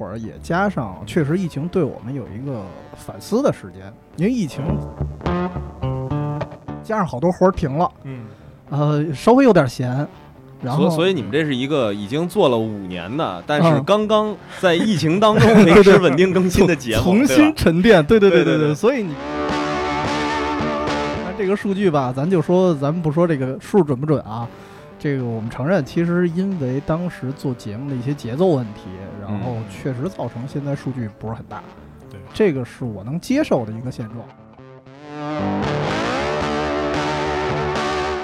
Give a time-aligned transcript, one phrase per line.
[0.00, 2.64] 会儿也加上，确实疫情对我们有一个
[2.96, 4.60] 反思的时间，因为疫情
[6.82, 8.24] 加上好多活儿停了，嗯，
[8.70, 10.04] 呃，稍微有点闲，
[10.60, 19.14] 然后所所以你们这是一个已经做了五年的，但是嗯刚刚在疫情当中 维持稳定更新的节目，重新沉淀，对对对对对对所以你。
[21.24, 24.48] 那这个数据吧，咱就说，咱们不说这个数准不准啊，
[24.98, 28.88] 这个我们承认，其实因为当时做节目的一些节奏问题，
[29.28, 31.62] 然后嗯确实造成现在数据不是很大。
[32.10, 34.24] 对这个是我能接受的一个现状。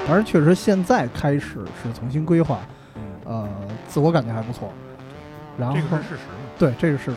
[0.07, 2.59] 当然，确实现在开始是重新规划，
[2.97, 3.49] 嗯，呃，
[3.87, 4.73] 自我感觉还不错。
[5.57, 6.21] 然后这个是事实。
[6.59, 7.17] 对，这是事实。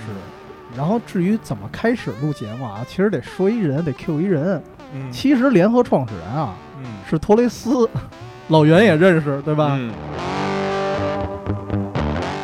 [0.77, 4.62] 然后至于怎么开始录节目啊，其实得说一人，得 Q 一人。
[4.95, 7.90] 嗯其实联合创始人啊嗯，是托雷斯，
[8.49, 9.76] 老袁也认识，对吧？
[9.79, 9.91] 嗯，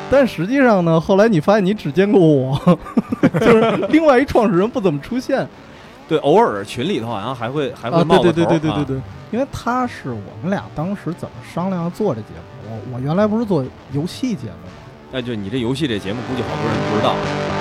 [0.09, 2.79] 但实际上呢，后来你发现你只见过我，
[3.39, 5.47] 就是另外一创始人不怎么出现
[6.07, 8.03] 对，偶尔群里头好像还会还会啊。
[8.03, 12.71] 冒个对对对头啊对对对对，因为他是我们俩当时怎么商量做这节目。
[12.71, 14.73] 我我原来不是做游戏节目吗？
[15.13, 17.58] 哎，就你这游戏这节目，估计好多人不知道。